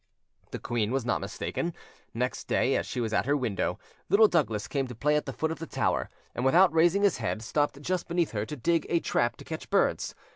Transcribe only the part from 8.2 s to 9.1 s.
her to dig a